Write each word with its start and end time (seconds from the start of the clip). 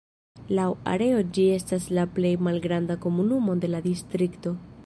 Laŭ 0.59 0.63
areo 0.93 1.19
ĝi 1.37 1.45
estas 1.57 1.87
la 1.99 2.07
plej 2.17 2.33
malgranda 2.49 2.99
komunumo 3.07 3.59
de 3.67 3.75
la 3.75 3.87
distrikto. 3.91 4.61